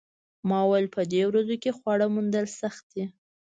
ما 0.49 0.59
وویل 0.63 0.87
په 0.95 1.01
دې 1.13 1.21
ورځو 1.29 1.55
کې 1.63 1.75
خواړه 1.77 2.05
موندل 2.13 2.45
سخت 2.61 2.83
دي 2.93 3.05